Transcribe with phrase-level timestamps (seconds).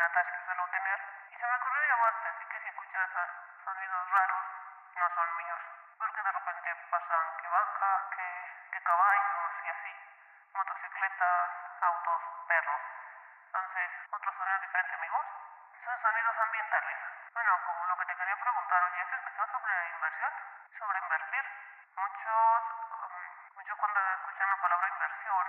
[0.00, 3.28] caminatas que suelo tener y se me ocurrió llamarte, así que si escuchas ah,
[3.64, 4.44] sonidos raros,
[4.96, 5.60] no son míos,
[5.98, 8.28] porque de repente pasan que vacas, que,
[8.72, 9.92] que caballos y así,
[10.54, 11.50] motocicletas,
[11.82, 12.80] autos, perros.
[13.44, 15.26] Entonces, otros sonidos diferentes, amigos,
[15.84, 16.96] son sonidos ambientales.
[17.34, 20.32] Bueno, como lo que te quería preguntar, oye, ¿has escuchado sobre inversión?
[20.78, 21.44] Sobre invertir.
[21.96, 22.62] Muchos,
[23.04, 25.46] um, muchos cuando escuchan la palabra inversión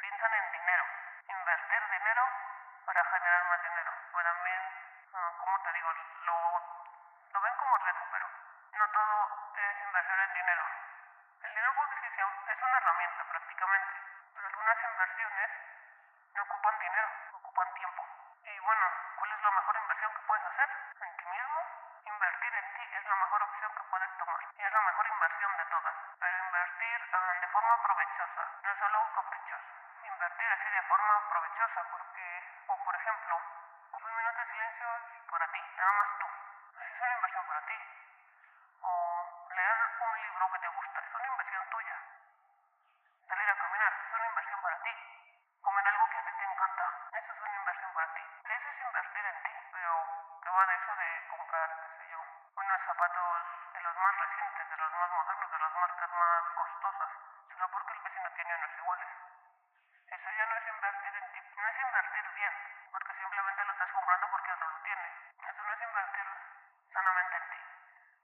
[0.00, 0.84] piensan en dinero.
[1.28, 2.52] Invertir dinero
[2.84, 3.92] para generar más dinero.
[4.12, 4.60] Pues también,
[5.38, 5.92] como te digo,
[6.24, 6.38] lo,
[7.32, 8.26] lo ven como riesgo, pero
[8.72, 10.64] no todo es inversión en dinero.
[11.42, 13.92] El dinero por decisión es una herramienta prácticamente,
[14.34, 15.50] pero algunas inversiones
[16.34, 18.06] no ocupan dinero, ocupan tiempo.
[18.42, 18.86] Y bueno,
[19.16, 20.68] ¿cuál es la mejor inversión que puedes hacer?
[21.00, 21.60] En ti mismo.
[22.04, 24.40] Invertir en ti es la mejor opción que puedes tomar.
[24.56, 25.94] Y es la mejor inversión de todas.
[26.52, 27.00] Invertir
[27.40, 29.60] de forma provechosa, no solo caprichos.
[30.04, 32.26] Invertir así de forma provechosa, porque,
[32.66, 33.40] o por ejemplo,
[33.92, 34.86] un minuto de silencio
[35.30, 36.26] para ti, nada más tú.
[36.76, 37.78] Así es una inversión para ti.
[38.82, 41.96] O leer un libro que te gusta, es una inversión tuya.
[43.28, 44.94] Salir a caminar, es una inversión para ti.
[45.62, 46.84] Comer algo que a ti te encanta,
[47.16, 48.24] eso es una inversión para ti.
[48.44, 49.92] Eso es invertir en ti, pero
[50.42, 52.20] ¿qué va de eso de comprar, qué sé yo,
[52.72, 53.42] unos zapatos
[53.74, 57.10] de los más recientes, de los más modernos, de las marcas más costosas,
[57.52, 59.08] solo porque el vecino tiene unos iguales?
[60.08, 62.52] Eso ya no es invertir en ti, no es invertir bien,
[62.90, 65.04] porque simplemente lo estás comprando porque otro lo tiene.
[65.52, 66.26] Eso no es invertir
[66.94, 67.60] sanamente en ti,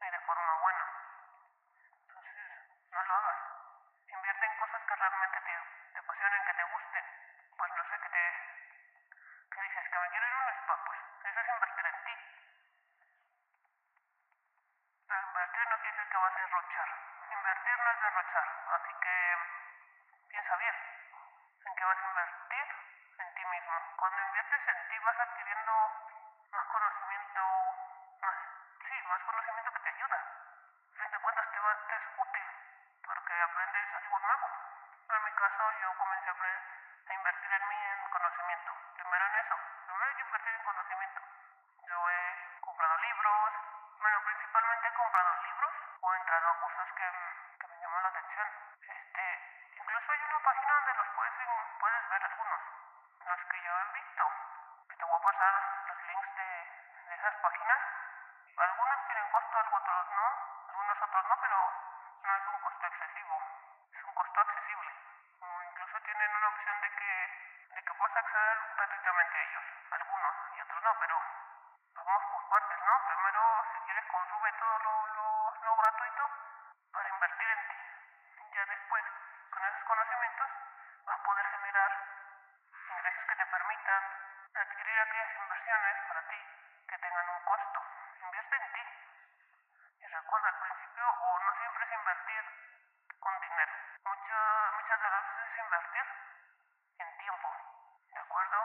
[0.00, 0.84] ni de forma buena.
[2.08, 2.36] Entonces,
[2.88, 3.38] no lo hagas.
[4.08, 5.54] Invierte en cosas que realmente te,
[5.92, 7.04] te apasionen, que te gusten.
[7.58, 8.24] Pues no sé, que te...
[9.52, 12.38] que dices que me quiero ir a un spa, pues eso es invertir en ti.
[15.08, 16.88] Pero invertir no quiere decir que vas a derrochar.
[17.30, 19.38] Invertir no es derrochar, así que
[20.28, 20.74] piensa bien
[21.64, 22.66] en qué vas a invertir
[23.18, 23.74] en ti mismo.
[23.96, 25.72] Cuando inviertes en ti vas adquiriendo
[26.52, 27.40] más conocimiento,
[28.20, 28.36] más,
[28.88, 30.16] sí, más conocimiento que te ayuda.
[30.18, 32.46] A fin de cuentas te, va, te es útil
[33.06, 34.46] porque aprendes algo nuevo.
[35.08, 36.34] En mi caso yo comencé a,
[37.08, 38.72] a invertir en mí en conocimiento.
[38.96, 39.56] Primero en eso.
[39.86, 41.20] Primero hay que invertir en conocimiento.
[44.00, 47.08] Bueno, principalmente he comprado libros o he entrado a cursos que,
[47.58, 48.48] que me llaman la atención.
[48.86, 49.24] Este,
[49.76, 51.34] incluso hay una página donde los puedes,
[51.80, 52.60] puedes ver algunos.
[53.26, 54.24] Los que yo he visto.
[54.98, 55.54] Te voy a pasar
[55.86, 57.78] los links de, esas páginas.
[58.56, 60.26] Algunos tienen costo, otros no.
[60.68, 61.58] Algunos otros no, pero
[62.22, 63.42] no es un costo excesivo.
[63.92, 64.92] Es un costo accesible.
[65.70, 69.64] Incluso tienen una opción de que, de que puedas acceder gratuitamente a ellos.
[69.90, 71.22] Algunos y otros no, pero
[72.04, 72.92] vamos por partes, ¿no?
[73.06, 73.40] Primero,
[73.72, 75.06] si quieres, consume todo lo,
[75.62, 76.30] lo, gratuito
[76.92, 77.78] para invertir en ti.
[78.54, 79.04] Ya después,
[79.50, 80.48] con esos conocimientos,
[81.06, 81.90] vas a poder generar
[82.88, 84.02] ingresos que te permitan
[84.54, 86.40] adquirir aquellas inversiones para ti
[86.88, 87.82] que tengan un costo.
[88.20, 88.84] Invierte en ti.
[90.00, 92.44] Y recuerda, al principio, o no siempre es invertir
[93.20, 93.72] con dinero.
[94.04, 94.36] Mucho,
[94.74, 96.04] muchas de las veces es invertir
[96.98, 97.48] en tiempo.
[98.12, 98.58] ¿De acuerdo?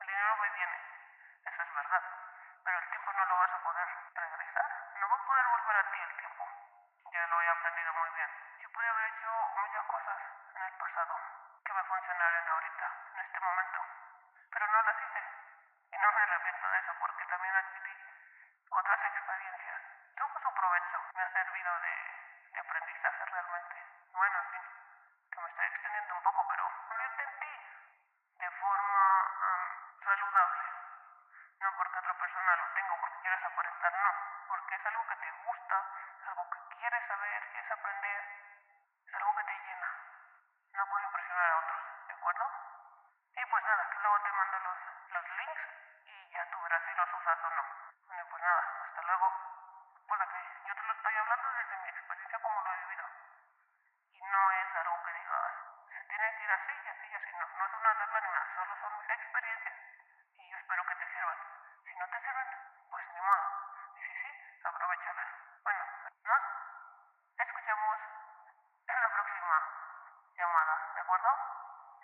[0.00, 0.78] El dinero y viene.
[1.44, 2.19] Eso es verdad.
[7.40, 8.28] Lo he aprendido muy bien.
[8.60, 10.18] Yo pude haber hecho muchas cosas
[10.56, 11.16] en el pasado
[11.64, 13.80] que me funcionarían ahorita, en este momento.
[14.52, 15.24] Pero no las hice.
[15.90, 17.96] Y no me arrepiento de eso porque también adquirí
[18.68, 19.80] otras experiencias.
[20.16, 21.00] Tuvo su provecho.
[21.14, 21.96] Me ha servido de,
[22.52, 23.76] de aprendizaje realmente.
[24.12, 24.64] Bueno, en fin,
[25.32, 27.52] que me estoy extendiendo un poco, pero invierte en ti
[28.36, 29.00] de forma
[29.40, 30.64] um, saludable.
[31.60, 34.12] No porque otra persona lo tenga o porque quieras aparentar, no.
[34.46, 35.76] Porque es algo que te gusta,
[36.90, 38.20] quieres saber, quieres aprender,
[39.06, 39.90] es algo que te llena.
[40.74, 42.44] No por impresionar a otros, ¿de acuerdo?
[43.36, 44.78] Y pues nada, luego te mando los,
[45.10, 45.62] los links
[46.04, 47.64] y ya tú verás si los usas o no.
[48.06, 49.59] Bueno, pues nada, hasta luego.